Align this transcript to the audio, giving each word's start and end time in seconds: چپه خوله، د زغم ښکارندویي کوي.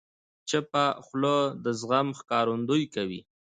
چپه 0.49 0.85
خوله، 1.05 1.37
د 1.63 1.65
زغم 1.79 2.07
ښکارندویي 2.19 2.87
کوي. 2.95 3.21